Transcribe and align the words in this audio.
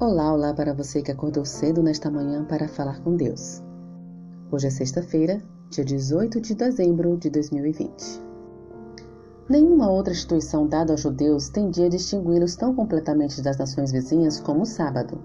Olá, 0.00 0.32
olá 0.32 0.54
para 0.54 0.72
você 0.72 1.02
que 1.02 1.12
acordou 1.12 1.44
cedo 1.44 1.82
nesta 1.82 2.10
manhã 2.10 2.42
para 2.42 2.66
falar 2.66 3.02
com 3.02 3.14
Deus. 3.14 3.62
Hoje 4.50 4.66
é 4.66 4.70
sexta-feira, 4.70 5.42
dia 5.68 5.84
18 5.84 6.40
de 6.40 6.54
dezembro 6.54 7.18
de 7.18 7.28
2020. 7.28 8.22
Nenhuma 9.46 9.90
outra 9.90 10.14
instituição 10.14 10.66
dada 10.66 10.94
aos 10.94 11.02
judeus 11.02 11.50
tendia 11.50 11.90
distingui-los 11.90 12.56
tão 12.56 12.74
completamente 12.74 13.42
das 13.42 13.58
nações 13.58 13.92
vizinhas 13.92 14.40
como 14.40 14.62
o 14.62 14.66
sábado. 14.66 15.18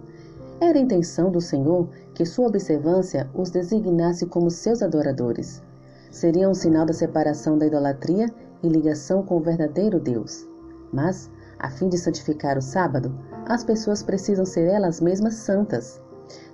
Era 0.59 0.77
a 0.77 0.81
intenção 0.81 1.31
do 1.31 1.39
Senhor 1.39 1.87
que 2.13 2.25
sua 2.25 2.47
observância 2.47 3.29
os 3.33 3.49
designasse 3.49 4.25
como 4.25 4.51
seus 4.51 4.81
adoradores. 4.81 5.63
Seria 6.11 6.49
um 6.49 6.53
sinal 6.53 6.85
da 6.85 6.91
separação 6.91 7.57
da 7.57 7.65
idolatria 7.65 8.25
e 8.61 8.67
ligação 8.67 9.23
com 9.23 9.37
o 9.37 9.41
verdadeiro 9.41 10.01
Deus. 10.01 10.45
Mas, 10.91 11.31
a 11.59 11.69
fim 11.69 11.89
de 11.89 11.97
santificar 11.97 12.57
o 12.57 12.61
sábado, 12.61 13.17
as 13.47 13.63
pessoas 13.63 14.03
precisam 14.03 14.45
ser 14.45 14.67
elas 14.67 14.99
mesmas 14.99 15.35
santas. 15.35 16.01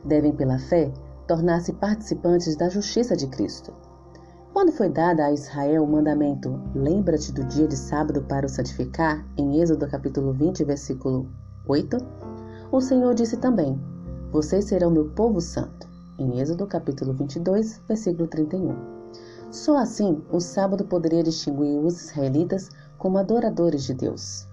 Devem, 0.04 0.34
pela 0.34 0.60
fé, 0.60 0.92
tornar-se 1.28 1.74
participantes 1.74 2.56
da 2.56 2.70
justiça 2.70 3.16
de 3.16 3.28
Cristo. 3.28 3.74
Quando 4.54 4.74
foi 4.74 4.90
dada 4.90 5.26
a 5.26 5.32
Israel 5.32 5.84
o 5.84 5.88
mandamento 5.88 6.62
Lembra-te 6.76 7.32
do 7.32 7.44
dia 7.46 7.68
de 7.68 7.78
sábado 7.78 8.22
para 8.24 8.46
o 8.46 8.50
santificar, 8.50 9.26
em 9.38 9.62
Êxodo 9.62 9.88
capítulo 9.88 10.34
20, 10.34 10.66
versículo 10.66 11.30
8, 11.68 11.98
o 12.70 12.82
Senhor 12.82 13.14
disse 13.14 13.38
também: 13.38 13.80
Vocês 14.32 14.66
serão 14.66 14.92
meu 14.92 15.10
povo 15.12 15.40
santo, 15.40 15.88
em 16.20 16.40
Êxodo 16.40 16.68
capítulo 16.68 17.14
22, 17.14 17.82
versículo 17.88 18.28
31. 18.28 18.76
Só 19.52 19.78
assim 19.78 20.22
o 20.30 20.40
sábado 20.40 20.86
poderia 20.86 21.24
distinguir 21.24 21.80
os 21.80 22.02
israelitas 22.02 22.70
como 22.98 23.18
adoradores 23.18 23.84
de 23.84 23.94
Deus. 23.94 24.48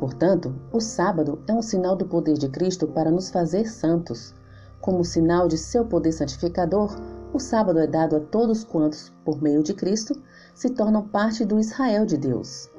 Portanto, 0.00 0.54
o 0.72 0.80
sábado 0.80 1.42
é 1.46 1.52
um 1.52 1.60
sinal 1.60 1.94
do 1.94 2.06
poder 2.06 2.38
de 2.38 2.48
Cristo 2.48 2.86
para 2.86 3.10
nos 3.10 3.28
fazer 3.28 3.68
santos. 3.68 4.34
Como 4.80 5.04
sinal 5.04 5.46
de 5.46 5.58
seu 5.58 5.84
poder 5.84 6.12
santificador, 6.12 6.96
o 7.34 7.38
sábado 7.38 7.78
é 7.78 7.86
dado 7.86 8.16
a 8.16 8.20
todos 8.20 8.64
quantos, 8.64 9.12
por 9.26 9.42
meio 9.42 9.62
de 9.62 9.74
Cristo, 9.74 10.18
se 10.54 10.70
tornam 10.70 11.06
parte 11.06 11.44
do 11.44 11.60
Israel 11.60 12.06
de 12.06 12.16
Deus. 12.16 12.70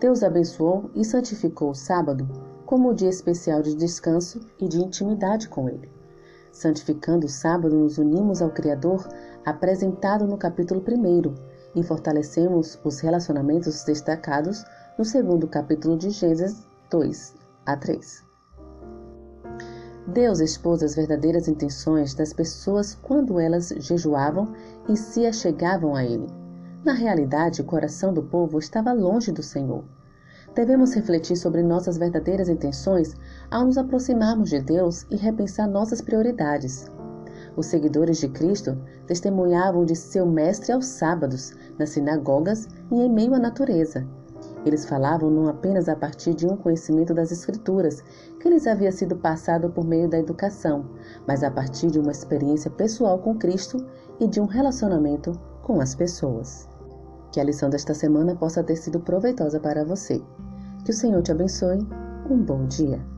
Deus 0.00 0.24
abençoou 0.24 0.90
e 0.92 1.04
santificou 1.04 1.70
o 1.70 1.74
sábado 1.74 2.28
como 2.64 2.90
o 2.90 2.94
dia 2.94 3.08
especial 3.08 3.62
de 3.62 3.76
descanso 3.76 4.40
e 4.58 4.66
de 4.66 4.82
intimidade 4.82 5.48
com 5.48 5.68
Ele. 5.68 5.88
Santificando 6.50 7.26
o 7.26 7.30
sábado, 7.30 7.76
nos 7.76 7.96
unimos 7.96 8.42
ao 8.42 8.50
Criador 8.50 9.06
apresentado 9.44 10.26
no 10.26 10.36
capítulo 10.36 10.82
1 10.82 11.32
e 11.76 11.82
fortalecemos 11.84 12.76
os 12.82 12.98
relacionamentos 12.98 13.84
destacados 13.84 14.64
no 14.98 15.04
segundo 15.04 15.46
capítulo 15.46 15.94
de 15.94 16.08
Gênesis 16.08 16.66
2 16.90 17.34
a 17.66 17.76
3. 17.76 18.24
Deus 20.06 20.40
expôs 20.40 20.82
as 20.82 20.94
verdadeiras 20.94 21.48
intenções 21.48 22.14
das 22.14 22.32
pessoas 22.32 22.94
quando 22.94 23.38
elas 23.38 23.74
jejuavam 23.76 24.54
e 24.88 24.96
se 24.96 25.26
achegavam 25.26 25.94
a 25.94 26.02
Ele. 26.02 26.26
Na 26.82 26.94
realidade, 26.94 27.60
o 27.60 27.64
coração 27.64 28.14
do 28.14 28.22
povo 28.22 28.58
estava 28.58 28.90
longe 28.94 29.30
do 29.30 29.42
Senhor. 29.42 29.84
Devemos 30.54 30.94
refletir 30.94 31.36
sobre 31.36 31.62
nossas 31.62 31.98
verdadeiras 31.98 32.48
intenções 32.48 33.14
ao 33.50 33.66
nos 33.66 33.76
aproximarmos 33.76 34.48
de 34.48 34.60
Deus 34.60 35.04
e 35.10 35.16
repensar 35.16 35.68
nossas 35.68 36.00
prioridades. 36.00 36.90
Os 37.54 37.66
seguidores 37.66 38.16
de 38.16 38.28
Cristo 38.28 38.78
testemunhavam 39.06 39.84
de 39.84 39.94
seu 39.94 40.24
Mestre 40.24 40.72
aos 40.72 40.86
sábados, 40.86 41.52
nas 41.78 41.90
sinagogas 41.90 42.66
e 42.90 42.94
em 42.94 43.12
meio 43.12 43.34
à 43.34 43.38
natureza, 43.38 44.06
eles 44.68 44.84
falavam 44.84 45.30
não 45.30 45.48
apenas 45.48 45.88
a 45.88 45.94
partir 45.94 46.34
de 46.34 46.46
um 46.46 46.56
conhecimento 46.56 47.14
das 47.14 47.30
Escrituras, 47.30 48.02
que 48.40 48.48
lhes 48.48 48.66
havia 48.66 48.90
sido 48.90 49.16
passado 49.16 49.70
por 49.70 49.84
meio 49.84 50.08
da 50.08 50.18
educação, 50.18 50.86
mas 51.26 51.42
a 51.42 51.50
partir 51.50 51.88
de 51.88 51.98
uma 51.98 52.10
experiência 52.10 52.70
pessoal 52.70 53.18
com 53.18 53.36
Cristo 53.36 53.84
e 54.18 54.26
de 54.26 54.40
um 54.40 54.46
relacionamento 54.46 55.32
com 55.62 55.80
as 55.80 55.94
pessoas. 55.94 56.68
Que 57.32 57.40
a 57.40 57.44
lição 57.44 57.70
desta 57.70 57.94
semana 57.94 58.34
possa 58.34 58.62
ter 58.62 58.76
sido 58.76 59.00
proveitosa 59.00 59.60
para 59.60 59.84
você. 59.84 60.22
Que 60.84 60.90
o 60.90 60.94
Senhor 60.94 61.22
te 61.22 61.32
abençoe. 61.32 61.86
Um 62.30 62.42
bom 62.42 62.66
dia. 62.66 63.15